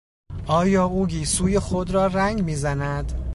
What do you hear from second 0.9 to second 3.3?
گیسوی خود را رنگ میزند؟